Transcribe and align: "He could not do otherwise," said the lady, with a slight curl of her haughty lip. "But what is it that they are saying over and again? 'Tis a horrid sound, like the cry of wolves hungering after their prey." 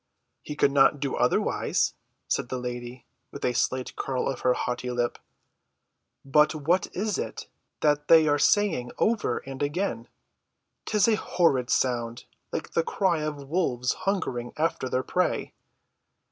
"He 0.41 0.55
could 0.55 0.71
not 0.71 0.99
do 0.99 1.15
otherwise," 1.15 1.93
said 2.27 2.49
the 2.49 2.57
lady, 2.57 3.05
with 3.29 3.45
a 3.45 3.53
slight 3.53 3.95
curl 3.95 4.27
of 4.27 4.39
her 4.39 4.55
haughty 4.55 4.89
lip. 4.89 5.19
"But 6.25 6.55
what 6.55 6.87
is 6.95 7.19
it 7.19 7.45
that 7.81 8.07
they 8.07 8.27
are 8.27 8.39
saying 8.39 8.91
over 8.97 9.37
and 9.45 9.61
again? 9.61 10.07
'Tis 10.85 11.07
a 11.07 11.17
horrid 11.17 11.69
sound, 11.69 12.23
like 12.51 12.71
the 12.71 12.81
cry 12.81 13.19
of 13.21 13.47
wolves 13.47 13.93
hungering 13.93 14.53
after 14.57 14.89
their 14.89 15.03
prey." 15.03 15.53